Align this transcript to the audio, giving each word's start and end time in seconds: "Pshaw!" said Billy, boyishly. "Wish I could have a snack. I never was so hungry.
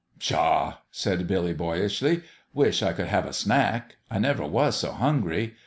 "Pshaw!" 0.17 0.77
said 0.89 1.27
Billy, 1.27 1.53
boyishly. 1.53 2.23
"Wish 2.55 2.81
I 2.81 2.91
could 2.91 3.05
have 3.05 3.27
a 3.27 3.33
snack. 3.33 3.97
I 4.09 4.17
never 4.17 4.47
was 4.47 4.75
so 4.77 4.93
hungry. 4.93 5.53